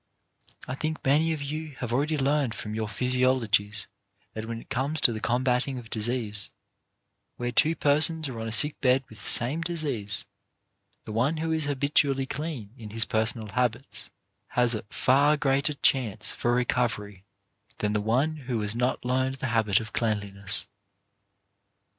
[0.67, 3.85] I think many of you have already learned from your physiologies
[4.33, 6.49] that when it comes to the combating of disease,
[7.37, 10.25] where two persons are on a sick bed with the same disease,
[11.05, 14.09] SOME GREAT LITTLE THINGS 175 the one who is habitually clean in his personal habits
[14.57, 17.23] has a far greater chance for recovery
[17.77, 20.65] than the one who has not learned the habit of cleanli ness.